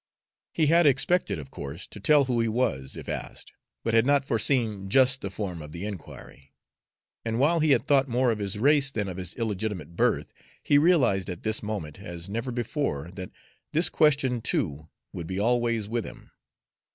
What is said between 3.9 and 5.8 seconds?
had not foreseen just the form of